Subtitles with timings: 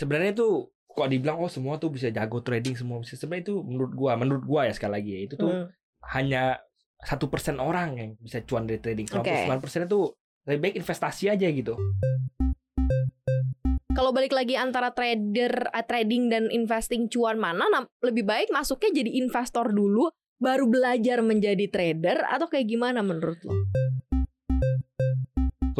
[0.00, 3.92] sebenarnya itu kok dibilang oh semua tuh bisa jago trading semua bisa sebenarnya itu menurut
[3.92, 5.66] gua menurut gua ya sekali lagi ya, itu tuh Hmm.
[6.16, 6.56] hanya
[7.00, 9.08] satu persen orang yang bisa cuan dari trading.
[9.08, 10.12] 99 persen itu
[10.48, 11.76] lebih baik investasi aja gitu.
[13.90, 19.04] Kalau balik lagi antara trader, eh, trading dan investing cuan mana, nah, lebih baik masuknya
[19.04, 20.08] jadi investor dulu,
[20.40, 23.52] baru belajar menjadi trader atau kayak gimana menurut lo?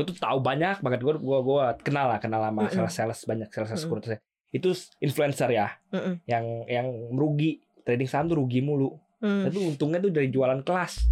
[0.01, 2.73] Gue tuh tahu banyak banget gue gua gua kenal lah kenal sama Mm-mm.
[2.73, 4.01] sales sales banyak sales sales Mm-mm.
[4.01, 4.25] sekuritas.
[4.49, 4.73] Itu
[5.05, 6.25] influencer ya Mm-mm.
[6.25, 8.97] yang yang merugi trading saham tuh rugi mulu.
[9.21, 9.45] Hmm.
[9.45, 11.05] Itu untungnya tuh dari jualan kelas.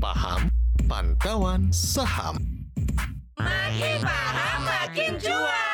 [0.00, 0.48] Paham
[0.88, 2.40] Pantauan Saham
[3.36, 5.69] Makin paham makin cuan.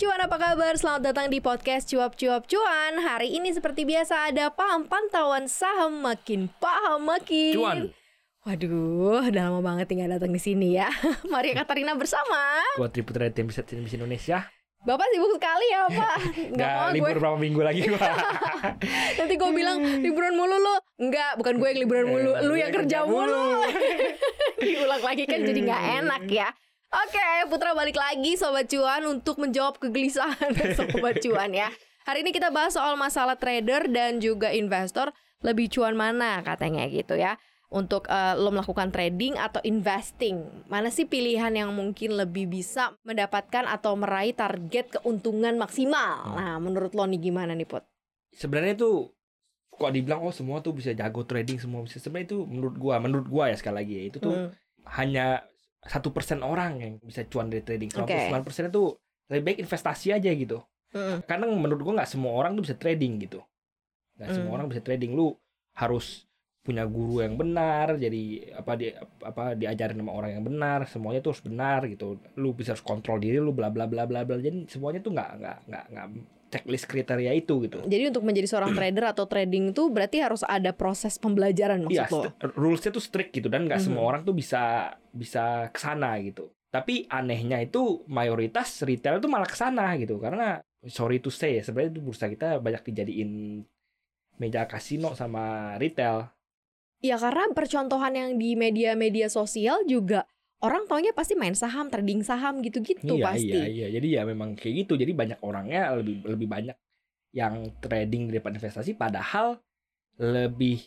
[0.00, 0.72] Cuan, apa kabar?
[0.80, 3.04] Selamat datang di podcast Cuap Cuap Cuan.
[3.04, 7.52] Hari ini seperti biasa ada paham pantauan saham Makin paham makin.
[7.52, 7.78] Cuan.
[8.48, 10.88] Waduh, udah lama banget tinggal datang di sini ya.
[11.28, 12.64] Maria Katarina bersama.
[12.80, 14.48] Gua Triputra tim bisa tim Indonesia.
[14.88, 16.16] Bapak sibuk sekali ya Pak.
[16.56, 18.00] Nggak mau libur gue berapa minggu lagi gua.
[19.20, 22.32] Nanti gue bilang liburan mulu lo Enggak, bukan gue yang liburan mulu.
[22.48, 23.68] Lu yang kerja mulu.
[24.64, 26.48] Diulang lagi kan jadi nggak enak ya
[26.90, 31.70] Oke, Putra balik lagi Sobat Cuan untuk menjawab kegelisahan Sobat Cuan ya.
[32.02, 35.14] Hari ini kita bahas soal masalah trader dan juga investor.
[35.40, 37.38] Lebih cuan mana katanya gitu ya.
[37.70, 40.66] Untuk eh, lo melakukan trading atau investing.
[40.66, 46.34] Mana sih pilihan yang mungkin lebih bisa mendapatkan atau meraih target keuntungan maksimal?
[46.34, 47.86] Nah menurut lo nih gimana nih Put?
[48.34, 49.14] Sebenarnya itu
[49.70, 52.02] kok dibilang oh semua tuh bisa jago trading semua bisa.
[52.02, 54.50] Sebenarnya itu menurut gua menurut gua ya sekali lagi ya, itu tuh Hmm.
[54.98, 55.46] hanya
[55.80, 57.88] satu persen orang yang bisa cuan dari trading.
[57.96, 58.12] Oke.
[58.12, 58.82] 99 persen itu
[59.32, 60.60] lebih baik investasi aja gitu.
[60.92, 61.22] Mm-mm.
[61.24, 63.40] Karena menurut gua nggak semua orang tuh bisa trading gitu.
[64.18, 64.56] Nggak semua Hmm.
[64.60, 65.16] orang bisa trading.
[65.16, 65.32] Lu
[65.78, 66.26] harus
[66.60, 68.92] punya guru yang benar, jadi apa di
[69.24, 72.20] apa diajarin sama orang yang benar, semuanya tuh harus benar gitu.
[72.36, 74.36] Lu bisa harus kontrol diri lu bla bla bla bla bla.
[74.36, 76.06] Jadi semuanya tuh nggak nggak nggak
[76.50, 77.80] checklist kriteria itu gitu.
[77.82, 82.06] Jadi untuk menjadi seorang trader atau trading itu berarti harus ada proses pembelajaran maksud Iya,
[82.10, 82.22] lo?
[82.52, 83.86] rulesnya tuh strict gitu dan nggak Mhm.
[83.86, 86.50] semua orang tuh bisa bisa ke sana gitu.
[86.68, 91.94] Tapi anehnya itu mayoritas retail itu malah ke sana gitu karena sorry to say sebenarnya
[91.94, 93.62] itu bursa kita banyak dijadiin
[94.36, 96.30] meja kasino sama retail.
[97.00, 100.28] Ya karena percontohan yang di media-media sosial juga
[100.60, 103.48] orang taunya pasti main saham, trading saham gitu-gitu iya pasti.
[103.48, 103.86] iya iya.
[103.88, 105.00] Jadi ya memang kayak gitu.
[105.00, 106.76] Jadi banyak orangnya lebih lebih banyak
[107.32, 109.56] yang trading daripada investasi padahal
[110.20, 110.82] lebih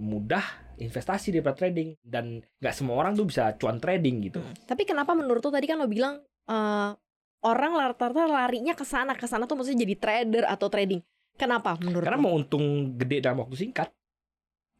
[0.00, 0.42] mudah
[0.80, 4.40] investasi daripada trading dan nggak semua orang tuh bisa cuan trading gitu.
[4.40, 4.56] Hmm.
[4.66, 6.18] Tapi kenapa menurut lo tadi kan lo bilang
[6.48, 6.90] eh,
[7.44, 10.98] orang rata-rata larinya ke sana ke sana tuh maksudnya jadi trader atau trading.
[11.36, 12.24] Kenapa menurut Karena lo?
[12.28, 13.88] mau untung gede dalam waktu singkat.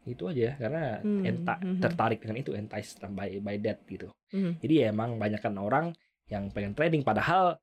[0.02, 4.10] Itu aja karena Hmm, enta- hmm, tertarik dengan itu enticed by by that gitu.
[4.34, 4.58] Hmm.
[4.58, 5.94] Jadi ya emang banyakkan orang
[6.26, 7.60] yang pengen trading padahal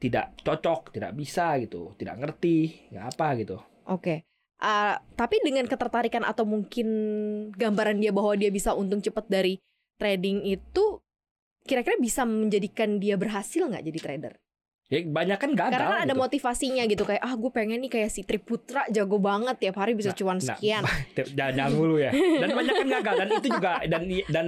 [0.00, 3.56] tidak cocok, tidak bisa gitu, tidak ngerti, nggak apa gitu.
[3.84, 4.24] Oke.
[4.60, 6.88] Ah, tapi dengan ketertarikan atau mungkin
[7.52, 9.60] gambaran dia bahwa dia bisa untung cepat dari
[9.96, 11.00] trading itu
[11.64, 14.34] kira-kira bisa menjadikan dia berhasil nggak jadi trader?
[14.90, 16.22] Ya banyak kan gagal Karena kan ada gitu.
[16.26, 20.10] motivasinya gitu kayak ah gue pengen nih kayak si Triputra jago banget tiap hari bisa
[20.10, 20.82] Nah, cuan nah, sekian.
[21.38, 22.10] jangan jangan mulu ya.
[22.10, 24.46] Dan banyak kan gagal dan itu juga dan dan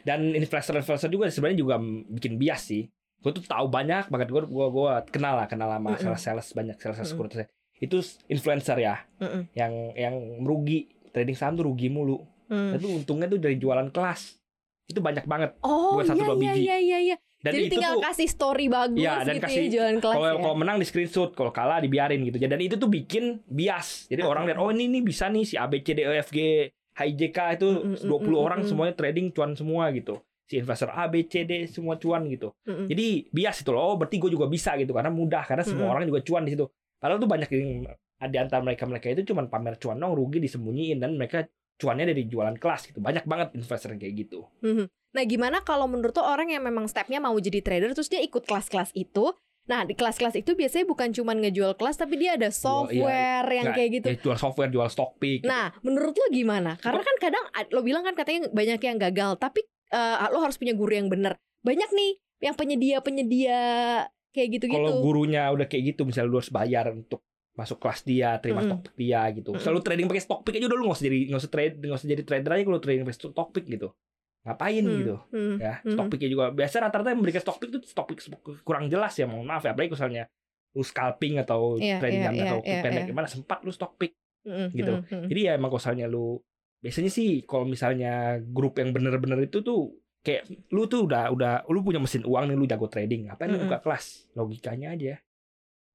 [0.00, 1.76] dan investor-investor juga sebenarnya juga
[2.08, 2.88] bikin bias sih.
[3.20, 6.00] Gue tuh tahu banyak banget gue gua gua kenal lah kenal sama Mm-mm.
[6.00, 7.10] sales-sales banyak sales Mm-mm.
[7.12, 7.46] sekuritas.
[7.76, 8.00] Itu
[8.32, 9.52] influencer ya Mm-mm.
[9.52, 12.16] yang yang merugi trading saham tuh rugi mulu.
[12.48, 12.80] Hmm.
[12.80, 14.40] Itu untungnya tuh dari jualan kelas.
[14.88, 15.60] Itu banyak banget.
[15.60, 16.60] Oh iya iya biji.
[16.64, 17.16] iya iya iya.
[17.42, 20.14] Dan Jadi itu tinggal tuh kasih story bagus Iya, dan gitu kasih- ya jualan kelas
[20.14, 20.38] kalau ya.
[20.38, 22.38] kalau menang di screenshot, kalau kalah dibiarin gitu.
[22.38, 24.06] Dan itu tuh bikin bias.
[24.06, 24.30] Jadi Mm-mm.
[24.30, 26.38] orang lihat oh ini nih bisa nih si ABCDEFG
[26.92, 28.70] HIJK itu Mm-mm, 20 mm-mm, orang mm-mm.
[28.70, 30.22] semuanya trading cuan semua gitu.
[30.44, 32.54] Si investor ABCD semua cuan gitu.
[32.62, 32.86] Mm-mm.
[32.86, 33.82] Jadi bias itu loh.
[33.82, 35.94] Oh, berarti gue juga bisa gitu karena mudah karena semua Mm-mm.
[35.98, 36.70] orang juga cuan di situ.
[36.96, 37.90] Padahal tuh banyak yang
[38.22, 41.42] di antara mereka-mereka itu cuman pamer cuan dong, rugi disembunyiin dan mereka
[41.82, 43.02] cuannya dari jualan kelas gitu.
[43.02, 44.46] Banyak banget investor yang kayak gitu.
[44.62, 44.86] Mhm.
[45.12, 48.46] Nah, gimana kalau menurut tuh orang yang memang stepnya mau jadi trader terus dia ikut
[48.46, 49.34] kelas-kelas itu?
[49.62, 53.76] Nah, di kelas-kelas itu biasanya bukan cuma ngejual kelas tapi dia ada software yang Nggak,
[53.76, 54.06] kayak gitu.
[54.08, 55.42] Ya, jual software, jual stock pick.
[55.44, 55.50] gitu.
[55.50, 56.74] Nah, menurut lo gimana?
[56.78, 59.62] Karena kan kadang ad- lo bilang kan katanya banyak yang gagal, tapi
[59.92, 61.36] eh, lo harus punya guru yang benar.
[61.62, 62.10] Banyak nih
[62.42, 63.60] yang penyedia-penyedia
[64.32, 64.80] kayak gitu-gitu.
[64.80, 67.20] kalau gurunya udah kayak gitu misalnya lu harus bayar untuk
[67.52, 68.68] masuk kelas dia terima Mm-mm.
[68.72, 69.60] stock pick dia gitu Mm-mm.
[69.60, 71.98] selalu trading pakai stock pick aja udah lu nggak usah jadi nggak usah trade nggak
[72.00, 73.88] usah jadi trader aja kalau trading pakai stock pick gitu
[74.42, 77.78] ngapain Hmm, gitu hmm, ya stock picknya juga biasa rata-rata yang memberikan stock pick itu
[77.86, 78.18] stock pick
[78.66, 80.26] kurang jelas ya mohon maaf ya apalagi misalnya
[80.72, 83.10] lu scalping atau Iya, trading jam iya, atau iya, pendek iya.
[83.12, 84.92] gimana sempat lu stock pick Mm, gitu.
[84.98, 85.26] mm, mm.
[85.30, 86.42] jadi ya emang kalau misalnya lu
[86.82, 91.78] biasanya sih kalau misalnya grup yang bener-bener itu tuh kayak lu tuh udah udah lu
[91.86, 93.70] punya mesin uang nih lu jago trading ngapain lu Mm-mm.
[93.70, 95.14] buka kelas logikanya aja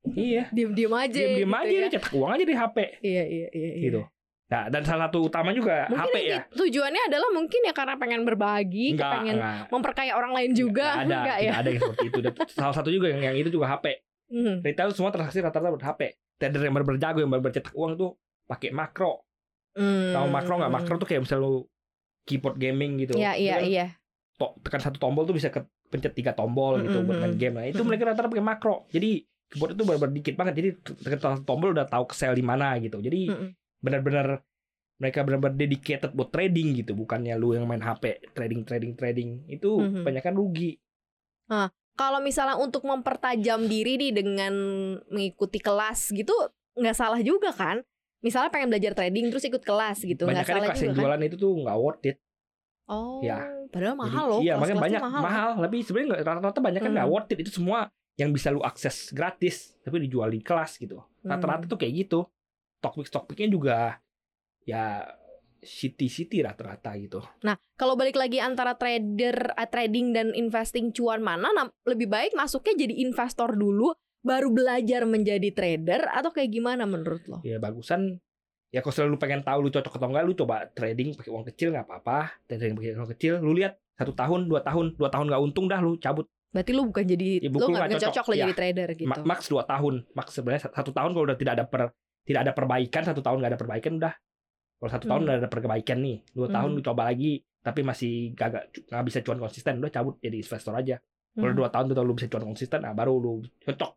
[0.07, 1.88] iya Diem-diem aja diam gitu aja ya.
[1.91, 3.69] cetak uang aja di HP Iya, iya, iya.
[3.73, 3.83] iya.
[3.83, 4.01] gitu
[4.47, 8.23] nah dan salah satu utama juga Mungkin HP ya tujuannya adalah mungkin ya karena pengen
[8.23, 11.51] berbagi, enggak pengen enggak memperkaya orang lain juga, Nggak ada enggak ya?
[11.53, 13.85] ada yang seperti itu Dan salah satu juga yang, yang itu juga HP
[14.27, 14.59] Hmm.
[14.59, 16.01] retail semua transaksi rata-rata ber HP
[16.38, 18.11] trader yang benar jago yang benar cetak uang tuh
[18.45, 19.23] pakai makro
[19.71, 20.11] Hmm.
[20.11, 21.63] tahu makro nggak makro tuh kayak misalnya lu
[22.23, 23.85] keyboard gaming gitu Iya, iya, kan iya.
[24.33, 27.39] to- tekan satu tombol tuh bisa ke pencet tiga tombol gitu Mm-mm, buat main mm-mm.
[27.39, 27.53] game.
[27.53, 28.83] Nah, itu mereka rata-rata pakai makro.
[28.89, 30.53] Jadi keyboard itu benar-benar dikit banget.
[30.59, 30.69] Jadi
[31.03, 32.99] tekan tombol udah tahu ke sel di mana gitu.
[32.99, 33.49] Jadi Mm-mm.
[33.81, 34.44] benar-benar
[34.97, 39.29] mereka benar-benar dedicated buat trading gitu, bukannya lu yang main HP trading trading trading.
[39.45, 40.01] Itu Mhm.
[40.03, 40.71] kebanyakan rugi.
[41.97, 44.53] Kalau misalnya untuk mempertajam diri nih dengan
[45.09, 46.33] mengikuti kelas gitu,
[46.77, 47.81] nggak salah juga kan?
[48.21, 51.01] Misalnya pengen belajar trading terus ikut kelas gitu, nggak salah kelas yang juga kan?
[51.01, 52.17] jualan itu tuh nggak worth it.
[52.85, 53.49] Oh, Ya.
[53.73, 54.39] padahal mahal Jadi, loh.
[54.45, 55.21] Iya, makanya banyak mahal.
[55.25, 57.15] mahal, Tapi sebenarnya rata-rata banyak kan nggak Hmm.
[57.17, 57.38] worth it.
[57.41, 57.79] Itu semua
[58.18, 61.00] yang bisa lu akses gratis, tapi dijual di kelas gitu.
[61.22, 61.72] Rata-rata Hmm.
[61.72, 62.19] tuh kayak gitu.
[62.81, 63.78] Topik topiknya juga
[64.66, 65.06] ya
[65.62, 67.22] city city rata-rata gitu.
[67.42, 72.38] Nah, kalau balik lagi antara trader, eh, trading dan investing cuan mana, nah, lebih baik
[72.38, 77.38] masuknya jadi investor dulu, baru belajar menjadi trader atau kayak gimana menurut lo?
[77.46, 78.18] Ya bagusan
[78.74, 81.72] ya kalau selalu pengen tahu lu cocok atau enggak lu coba trading pakai uang kecil
[81.72, 85.42] nggak apa-apa trading pakai uang kecil lu lihat satu tahun dua tahun dua tahun nggak
[85.42, 88.41] untung dah lu cabut Berarti lu bukan jadi Ya, lu nggak cocok, cocok, lah ya.
[88.44, 89.09] jadi trader gitu.
[89.09, 91.81] Ma- max dua tahun max sebenarnya satu tahun kalau udah tidak ada per
[92.23, 94.13] tidak ada perbaikan satu tahun nggak ada perbaikan udah
[94.77, 95.27] kalau satu tahun Hmm.
[95.27, 96.77] udah ada perbaikan nih dua tahun Hmm.
[96.77, 98.49] lu coba lagi tapi masih gak
[98.85, 100.95] nggak bisa cuan konsisten udah cabut jadi investor aja
[101.33, 101.57] kalau Hmm.
[101.57, 103.91] dua tahun tuh lu bisa cuan konsisten nah baru lu cocok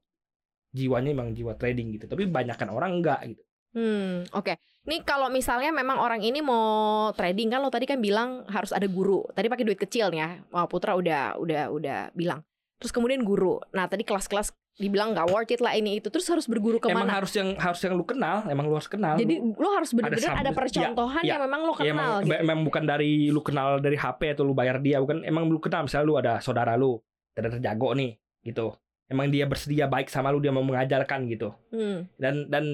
[0.71, 3.43] jiwanya emang jiwa trading gitu tapi banyakan orang enggak gitu
[3.73, 4.55] Hmm, oke.
[4.83, 6.65] Nih kalau misalnya memang orang ini mau
[7.13, 9.23] trading kan lo tadi kan bilang harus ada guru.
[9.31, 10.31] Tadi pakai duit kecil nih ya.
[10.51, 12.41] Wah, Putra udah udah udah bilang.
[12.77, 13.61] Terus kemudian guru.
[13.71, 16.09] Nah, tadi kelas-kelas dibilang nggak worth it lah ini itu.
[16.09, 17.13] Terus harus berguru emang ke mana?
[17.15, 20.41] harus yang harus yang lu kenal emang lu harus kenal Jadi Lu- harus benar-benar Ada
[20.41, 22.35] ada, percontohan ya, yang memang lo Ya, kenal emang, gitu.
[22.41, 25.85] emang bukan dari lu kenal dari HP atau lu bayar dia bukan emang lu kenal
[25.85, 26.97] misalnya lu ada saudara lu
[27.31, 28.73] trader jago nih gitu
[29.05, 32.09] emang dia bersedia baik sama lu dia mau mengajarkan gitu Hmm.
[32.17, 32.65] dan dan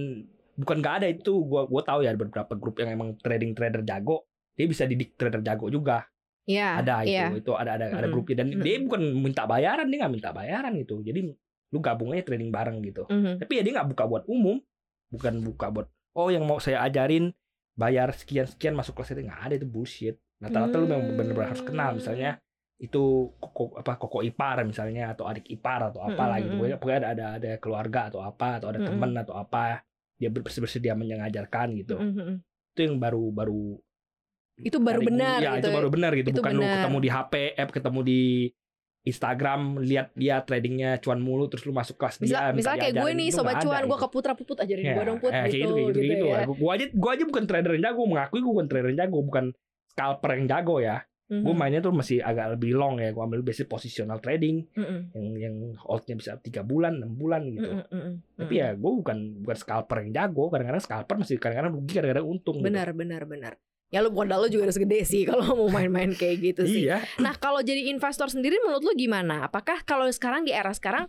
[0.57, 3.81] bukan gak ada itu gua gua tahu ya ada beberapa grup yang emang trading trader
[3.83, 6.09] jago dia bisa didik trader jago juga
[6.47, 6.79] Iya.
[6.79, 7.27] ada itu iya.
[7.35, 8.63] itu ada ada ada grupnya dan Mm-mm.
[8.63, 11.21] dia bukan minta bayaran dia nggak minta bayaran gitu jadi
[11.67, 13.43] lu gabung aja trading bareng gitu Mhm.
[13.43, 14.63] tapi ya dia nggak buka buat umum
[15.11, 17.35] bukan buka buat oh yang mau saya ajarin
[17.75, 21.19] bayar sekian sekian masuk kelas itu nggak ada itu bullshit rata-rata lu memang Hmm.
[21.19, 22.39] benar-benar harus kenal misalnya
[22.77, 23.03] itu
[23.37, 26.61] koko apa koko ipar misalnya atau adik ipar atau apalah gitu Mm-mm.
[26.63, 28.89] pokoknya, pokoknya ada, ada ada keluarga atau apa atau ada Mm-mm.
[28.93, 29.83] teman atau apa
[30.17, 32.41] dia bersedia, mengajarkan gitu Mhm.
[32.73, 33.77] itu yang baru baru
[34.57, 35.69] Itu baru benar ya gitu.
[35.69, 36.75] itu baru benar gitu Itu bukan lu benar.
[36.81, 38.21] ketemu di HP app ketemu di
[39.07, 43.11] Instagram lihat dia tradingnya cuan mulu terus lu masuk kelas Misal, dia misalnya kayak gue
[43.15, 44.03] nih sobat cuan, ada gue gitu.
[44.03, 46.43] ke Putra Puput ajarin Ya, gue dong Put eh, gitu, gitu, gitu, gitu, gitu, ya.
[46.43, 49.45] Gua aja, gua aja bukan trader yang jago, mengakui gua bukan trader yang jago, bukan
[49.95, 50.97] scalper yang jago ya.
[51.27, 51.43] Mhm.
[51.43, 53.11] Gue mainnya tuh masih agak lebih long ya.
[53.11, 54.99] Gue ambil basic positional trading Mhm.
[55.13, 57.67] yang yang holdnya bisa tiga bulan, enam bulan gitu.
[57.67, 60.49] Mhm, mhm, Tapi ya gue bukan bukan scalper yang jago.
[60.49, 62.57] Kadang-kadang scalper masih kadang-kadang rugi, kadang-kadang untung.
[62.59, 62.67] gitu.
[62.67, 63.53] benar benar benar.
[63.87, 66.87] Ya lu modal lu juga harus gede sih kalau mau main-main kayak gitu sih.
[66.87, 67.03] Iya.
[67.19, 69.47] Nah, kalau jadi investor sendiri menurut lu gimana?
[69.47, 71.07] Apakah kalau sekarang di era sekarang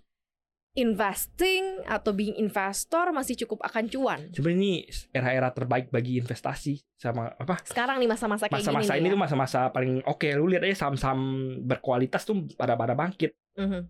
[0.78, 4.30] investing atau being investor masih cukup akan cuan?
[4.30, 4.74] Sebenarnya ini
[5.10, 7.58] era-era terbaik bagi investasi sama apa?
[7.64, 10.30] Sekarang nih masa-masa kayak Masa-masa gini ini nih tuh masa-masa paling oke.
[10.32, 11.20] Lu lihat aja saham-saham
[11.64, 13.34] berkualitas tuh pada pada bangkit.
[13.58, 13.66] ya.
[13.66, 13.82] Mhm.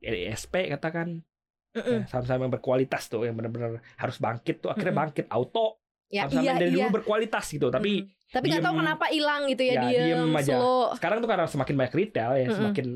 [0.00, 1.26] ESP katakan
[1.74, 1.90] Mhm.
[1.90, 6.44] ya, saham-saham yang berkualitas tuh yang benar-benar harus bangkit tuh akhirnya bangkit auto Ya saham-saham
[6.44, 6.78] iya yang dari iya.
[6.78, 8.30] dulu berkualitas gitu tapi Mhm.
[8.30, 10.54] tapi nggak tahu kenapa hilang gitu ya, ya, dia diem aja.
[10.54, 10.94] slow.
[10.94, 12.54] sekarang tuh karena semakin banyak retail ya Mm-mm.
[12.54, 12.86] semakin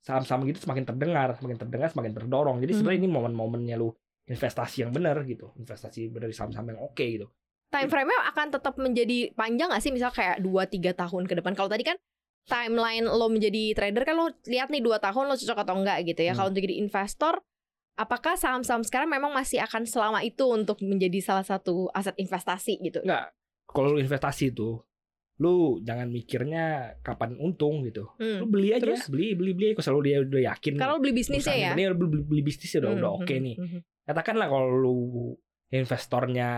[0.00, 3.06] saham-saham gitu semakin terdengar semakin terdengar semakin terdorong jadi sebenarnya Mm.
[3.06, 3.92] ini momen-momennya lu
[4.26, 7.28] investasi yang benar gitu investasi dari saham-saham yang oke gitu
[7.70, 9.94] Time frame-nya akan tetap menjadi panjang gak sih?
[9.94, 11.54] Misal kayak 2-3 tahun ke depan.
[11.54, 11.94] Kalau tadi kan
[12.50, 16.18] timeline lo menjadi trader kan lo lihat nih 2 tahun lo cocok atau enggak gitu
[16.18, 16.34] ya.
[16.34, 16.38] Hmm.
[16.42, 17.38] Kalau untuk jadi investor,
[17.94, 23.06] apakah saham-saham sekarang memang masih akan selama itu untuk menjadi salah satu aset investasi gitu?
[23.06, 23.30] enggak
[23.70, 24.82] kalau investasi tuh
[25.40, 26.64] lu jangan mikirnya
[27.00, 28.38] kapan untung gitu Hmm.
[28.38, 29.08] lu beli aja Terus?
[29.08, 31.70] beli beli beli kalau dia udah yakin lo beli bisnisnya ya.
[31.72, 33.80] bener, beli, beli, beli bisnis udah udah Hmm, oke hmm, nih hmm.
[34.04, 34.96] katakanlah kalau lu
[35.70, 36.50] investornya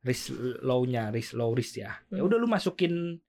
[0.00, 2.24] risk low-nya risk low risk ya ya Hmm.
[2.24, 3.20] udah lu masukin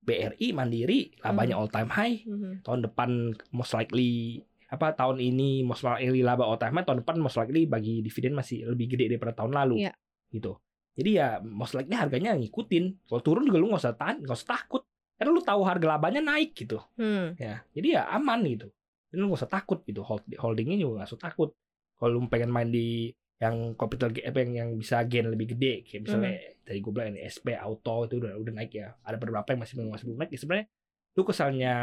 [0.00, 2.60] BRI Mandiri labanya all time high Hmm.
[2.60, 3.10] tahun depan
[3.50, 7.64] most likely apa tahun ini most likely laba all time high tahun depan most likely
[7.64, 9.92] bagi dividen masih lebih gede daripada tahun lalu Iya.
[10.30, 10.58] gitu
[10.94, 13.10] jadi ya most likely harganya ngikutin.
[13.10, 14.82] Kalau turun juga lu nggak usah tahan nggak usah takut.
[15.14, 16.78] Karena lu tahu harga labanya naik gitu.
[16.98, 17.38] Hmm.
[17.38, 18.70] ya jadi ya aman gitu.
[19.10, 20.02] Dan lu gak usah takut gitu.
[20.02, 21.50] Hold holdingnya juga gak usah takut.
[21.94, 26.06] Kalau lu pengen main di yang capital apa yang yang bisa gain lebih gede kayak
[26.06, 28.94] misalnya tadi gue bilang ini SP auto itu udah udah naik ya.
[29.06, 30.30] Ada beberapa yang masih masih belum naik.
[30.34, 30.66] Ya sebenarnya
[31.14, 31.74] lu kesalnya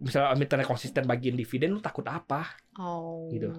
[0.00, 2.46] misalnya emitennya konsisten bagian dividen lu takut apa?
[2.78, 3.26] Oh.
[3.30, 3.50] Gitu.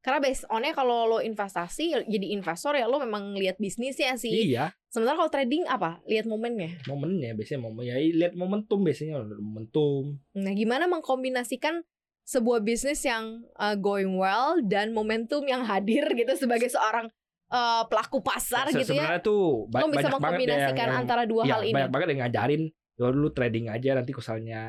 [0.00, 4.48] Karena based onnya kalau lo investasi jadi investor ya lo memang lihat bisnisnya sih.
[4.48, 6.00] iya Sementara kalau trading apa?
[6.04, 6.80] Lihat momennya.
[6.84, 11.84] momennya biasanya momen ya lihat momentum biasanya momentum Nah, gimana mengkombinasikan
[12.22, 17.10] sebuah bisnis yang uh, going well dan momentum yang hadir gitu sebagai seorang
[17.48, 19.04] uh, pelaku pasar Se- gitu ya.
[19.04, 21.74] sebenarnya tuh ba- Lo bisa ya mengkombinasikan yang antara dua Iya, hal ini.
[21.76, 22.62] banyak banget yang ngajarin
[22.94, 24.62] ya dulu trading aja nanti misalnya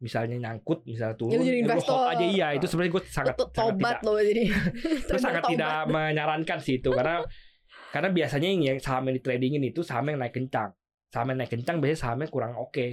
[0.00, 2.00] misalnya nyangkut misalnya turun Ya, jadi ya investor.
[2.08, 4.42] aja iya itu sebenarnya gue sangat tuh sangat tobat tidak lo jadi.
[5.06, 5.52] gue sangat tobat.
[5.52, 7.20] tidak menyarankan sih itu karena
[7.90, 10.72] karena biasanya yang yang saham yang di tradingin itu saham yang naik kencang
[11.06, 12.86] saham yang naik kencang biasanya sahamnya kurang oke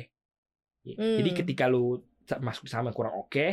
[0.84, 1.38] jadi Hmm.
[1.38, 2.00] ketika lu
[2.38, 3.46] masuk saham yang kurang oke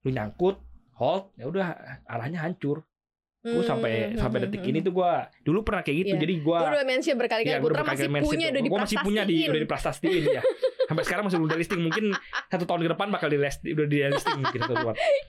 [0.00, 0.62] lu nyangkut
[0.94, 1.66] hold ya udah
[2.04, 2.86] arahnya hancur
[3.40, 6.20] gue sampai Hmm, sampai hmm, detik hmm, ini tuh gue dulu pernah kayak gitu Iya.
[6.20, 8.70] jadi gue udah mention berkali-kali Iya, Putra gua masih punya udah tuh.
[8.70, 10.42] Gua masih punya di udah diprastastiin ya.
[10.92, 11.80] Sampai sekarang masih belum di listing.
[11.80, 12.04] Mungkin
[12.52, 14.72] satu tahun ke depan bakal di list, udah di listing gitu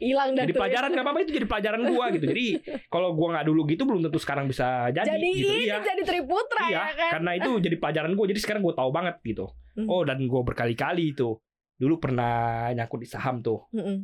[0.03, 2.25] hilang dah Jadi pelajaran nggak apa-apa itu jadi pelajaran gua gitu.
[2.27, 2.45] Jadi
[2.91, 5.51] kalau gua nggak dulu gitu belum tentu sekarang bisa jadi, jadi gitu.
[5.55, 5.79] ini Iya.
[5.79, 7.11] jadi Triputra Iya, ya kan.
[7.19, 8.25] karena itu jadi pelajaran gua.
[8.27, 9.45] Jadi sekarang gua tahu banget gitu.
[9.79, 9.87] Hmm.
[9.87, 11.39] Oh, dan gua berkali-kali itu.
[11.79, 13.65] Dulu pernah nyangkut di saham tuh.
[13.71, 13.97] Mm-mm,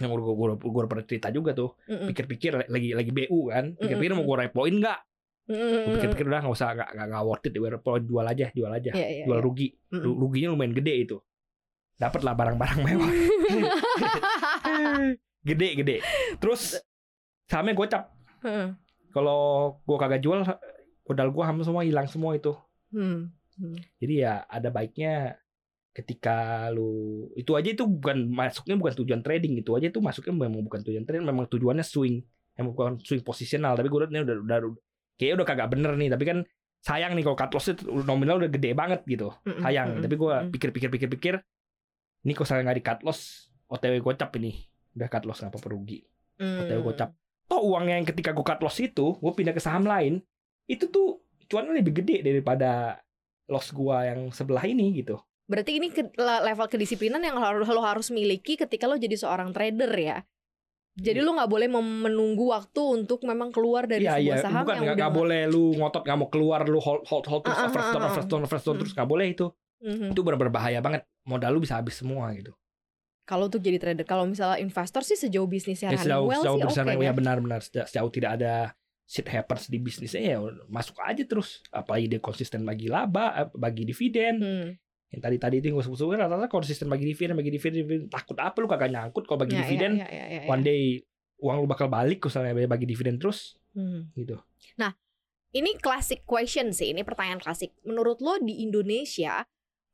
[0.00, 1.76] Yang gua, gua, gua, gua pernah cerita juga tuh.
[1.86, 3.76] Pikir-pikir lagi lagi BU kan.
[3.76, 4.98] Pikir-pikir mau gua repoin nggak?
[5.52, 7.52] Mm-mm, Gua pikir-pikir udah nggak usah nggak nggak worth it.
[8.02, 8.90] Jual aja, jual aja.
[8.96, 9.44] Iya, iya, Jual iya.
[9.44, 9.68] rugi.
[9.92, 11.18] Ru- ruginya lumayan gede itu
[11.92, 13.06] dapat lah barang-barang mewah
[15.48, 15.96] gede gede
[16.38, 16.78] terus
[17.46, 18.10] sahamnya gocap
[18.42, 18.74] Heeh.
[19.14, 20.42] kalau gua kagak jual
[21.06, 22.54] modal gua hampir semua hilang semua itu
[22.92, 23.32] Hmm.
[23.96, 25.40] jadi ya ada baiknya
[25.92, 30.60] ketika lu itu aja itu bukan masuknya bukan tujuan trading itu aja itu masuknya memang
[30.60, 32.20] bukan tujuan trading memang tujuannya swing
[32.52, 34.56] yang bukan swing posisional tapi gue liat ini udah udah
[35.16, 36.38] kayaknya udah kagak bener nih tapi kan
[36.82, 39.30] sayang nih kalau cut loss itu nominal udah gede banget gitu.
[39.44, 41.34] Sayang mm-mm, tapi gue pikir-pikir pikir-pikir
[42.22, 43.20] ini kalau saya nggak di cut loss
[43.66, 44.52] OTW gocap ini
[44.94, 46.02] udah cut loss apa rugi.
[46.38, 46.66] Hmm.
[46.66, 47.10] OTW gocap
[47.46, 50.22] toh uangnya yang ketika gue cut loss itu gue pindah ke saham lain
[50.66, 52.96] itu tuh cuannya lebih gede daripada
[53.50, 55.20] loss gua yang sebelah ini gitu.
[55.44, 59.52] Berarti ini ke- le- level kedisiplinan yang harus lo harus miliki ketika lo jadi seorang
[59.52, 60.18] trader ya.
[60.92, 64.76] Jadi lo nggak boleh menunggu waktu untuk memang keluar dari Iya sebuah iya saham bukan
[64.76, 67.64] yang udah nggak boleh lu ngotot nggak mau keluar lu hold hold hold terus Ah,
[67.64, 68.12] ah, overstone ah, ah.
[68.12, 68.82] overstone overstone Hmm.
[68.84, 69.46] terus nggak boleh itu
[69.80, 70.12] Mhm.
[70.12, 72.52] itu benar-benar bahaya banget modal lu bisa habis semua gitu
[73.22, 76.66] Kalau untuk jadi trader, kalau misalnya investor sih sejauh bisnisnya ya, sejauh well sejauh sih
[76.66, 77.12] oke bersama ya.
[77.14, 78.52] benar-benar sejauh, sejauh tidak ada
[79.06, 83.86] shit happens di bisnisnya ya masuk aja terus apalagi dia konsisten bagi laba eh, bagi
[83.86, 84.68] dividen Hmm.
[85.12, 88.02] Yang tadi tadi itu yang gue sebut rata-rata konsisten bagi dividen bagi dividen, dividen.
[88.08, 90.48] takut apa lu kagak nyangkut kalau bagi Ya, ya, dividen ya, ya, ya, ya.
[90.48, 91.04] one day
[91.38, 94.12] uang lu bakal balik misalnya bagi dividen terus Hmm.
[94.12, 94.36] gitu
[95.52, 97.76] Ini classic question sih, ini pertanyaan klasik.
[97.84, 99.44] Menurut lo di Indonesia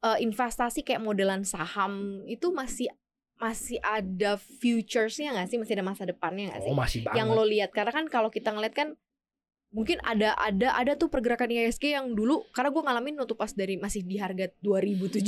[0.06, 2.86] eh, investasi kayak modelan saham itu masih
[3.42, 5.58] masih ada futuresnya nggak sih?
[5.58, 6.70] Masih ada masa depannya nggak sih?
[6.70, 8.94] oh masih banget yang lo lihat karena kan kalau kita ngeliat kan
[9.68, 13.76] mungkin ada ada ada tuh pergerakan IHSG yang dulu karena gue ngalamin waktu pas dari
[13.76, 15.20] masih di harga 2.700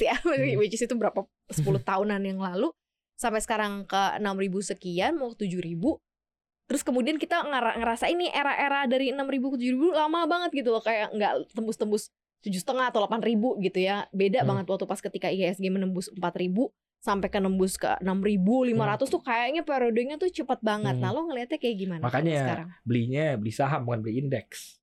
[0.00, 0.56] ya Hmm.
[0.56, 2.72] which is itu berapa 10 tahunan yang lalu
[3.16, 5.76] sampai sekarang ke 6.000 sekian mau 7.000
[6.66, 10.82] terus kemudian kita ngera- ngerasa ini era-era dari 6.000 ke 7.000 lama banget gitu loh
[10.82, 12.08] kayak nggak tembus-tembus
[12.42, 14.56] tujuh setengah atau 8.000 gitu ya beda Hmm.
[14.56, 18.74] banget waktu pas ketika IHSG menembus 4.000 sampai ke nembus ke 6.500
[19.06, 20.94] tuh kayaknya periodenya tuh cepat banget.
[20.94, 21.02] Hmm.
[21.02, 22.68] Nah, lo ngelihatnya kayak gimana kalau Makanya sekarang?
[22.82, 24.80] belinya beli saham bukan beli indeks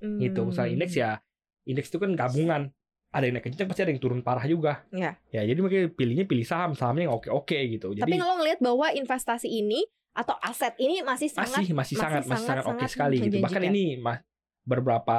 [0.00, 0.76] gitu misalnya Hmm.
[0.78, 1.10] indeks ya
[1.62, 2.62] indeks itu kan gabungan
[3.10, 5.18] ada yang naik kenceng pasti ada yang turun parah juga Iya.
[5.28, 8.60] ya jadi makanya pilihnya pilih saham sahamnya yang oke oke gitu Tapi jadi lo ngelihat
[8.60, 12.90] bahwa investasi ini atau aset ini masih sangat masih masih sangat masih sangat oke sangat
[12.90, 14.24] sekali gitu bahkan ini mah
[14.62, 15.18] beberapa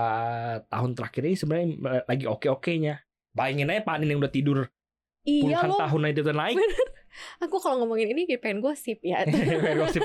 [0.66, 1.68] tahun terakhir ini sebenarnya
[2.08, 4.66] lagi oke okenya bayangin aja panin yang udah tidur
[5.24, 5.78] iya puluhan lo.
[5.80, 6.58] tahun aja itu naik
[7.40, 9.28] Aku kalau ngomongin ini kayak pengen gosip ya.
[9.84, 10.00] Gosip.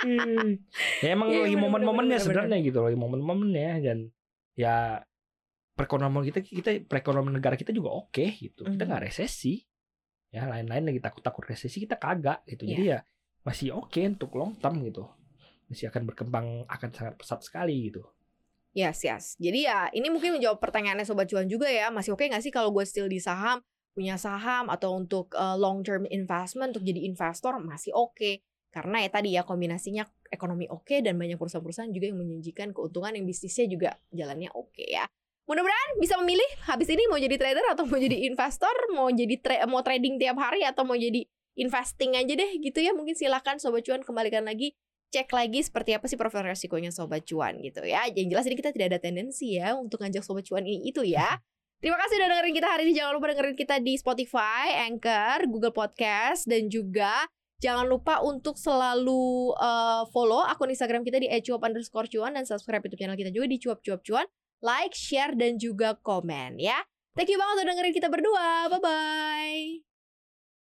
[0.00, 0.56] Hmm.
[0.98, 3.98] ya emang Iya, lagi bener, momen-momennya bener, bener, sebenarnya gitu lagi momen-momennya dan
[4.54, 5.04] ya
[5.74, 8.88] perekonomian kita kita perekonomian negara kita juga oke gitu kita Mhm.
[8.88, 9.60] nggak resesi
[10.30, 12.70] ya lain-lain lagi takut-takut resesi kita kagak gitu Iya.
[12.70, 12.98] jadi ya
[13.42, 15.04] masih oke untuk long term gitu
[15.66, 18.00] masih akan berkembang akan sangat pesat sekali gitu
[18.72, 19.38] Yes, yes.
[19.38, 21.94] Jadi ya ini mungkin menjawab pertanyaannya Sobat Cuan juga ya.
[21.94, 23.62] Masih oke nggak sih kalau gue still di saham,
[23.94, 28.42] punya saham atau untuk uh, long term investment untuk jadi investor masih oke.
[28.74, 30.02] Karena ya tadi ya kombinasinya
[30.34, 35.06] ekonomi oke dan banyak perusahaan-perusahaan juga yang menjanjikan keuntungan yang bisnisnya juga jalannya oke ya.
[35.46, 39.62] Mudah-mudahan bisa memilih habis ini mau jadi trader atau mau jadi investor, mau jadi tra-
[39.70, 41.22] mau trading tiap hari atau mau jadi
[41.54, 42.90] investing aja deh gitu ya.
[42.90, 44.74] Mungkin silakan sobat cuan kembalikan lagi
[45.14, 48.10] cek lagi seperti apa sih profil resikonya sobat cuan gitu ya.
[48.10, 51.38] Yang jelas ini kita tidak ada tendensi ya untuk ngajak sobat cuan ini itu ya.
[51.82, 52.92] Terima kasih udah dengerin kita hari ini.
[52.96, 57.28] Jangan lupa dengerin kita di Spotify, Anchor, Google Podcast dan juga
[57.64, 62.84] Jangan lupa untuk selalu uh, follow akun Instagram kita di @cuap underscore cuan dan subscribe
[62.84, 64.26] YouTube channel kita juga di cuap cuap cuan.
[64.60, 66.76] Like, share, dan juga komen ya.
[67.16, 68.68] Thank you banget udah dengerin kita berdua.
[68.68, 69.93] Bye-bye.